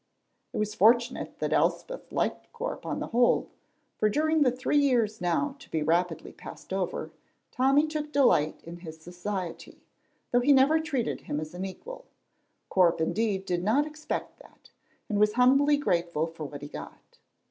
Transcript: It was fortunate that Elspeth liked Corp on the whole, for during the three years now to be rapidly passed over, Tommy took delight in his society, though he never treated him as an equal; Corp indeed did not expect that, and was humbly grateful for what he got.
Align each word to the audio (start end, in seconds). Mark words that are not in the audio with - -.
It 0.51 0.57
was 0.57 0.73
fortunate 0.73 1.37
that 1.37 1.53
Elspeth 1.53 2.11
liked 2.11 2.51
Corp 2.53 2.87
on 2.87 2.97
the 2.99 3.09
whole, 3.09 3.51
for 3.99 4.09
during 4.09 4.41
the 4.41 4.49
three 4.49 4.79
years 4.79 5.21
now 5.21 5.55
to 5.59 5.69
be 5.69 5.83
rapidly 5.83 6.31
passed 6.31 6.73
over, 6.73 7.11
Tommy 7.51 7.85
took 7.85 8.11
delight 8.11 8.61
in 8.63 8.77
his 8.77 8.97
society, 8.99 9.83
though 10.31 10.39
he 10.39 10.53
never 10.53 10.79
treated 10.79 11.21
him 11.21 11.39
as 11.39 11.53
an 11.53 11.65
equal; 11.65 12.05
Corp 12.67 12.99
indeed 12.99 13.45
did 13.45 13.63
not 13.63 13.85
expect 13.85 14.39
that, 14.39 14.71
and 15.07 15.19
was 15.19 15.33
humbly 15.33 15.77
grateful 15.77 16.25
for 16.25 16.45
what 16.45 16.63
he 16.63 16.67
got. 16.67 17.19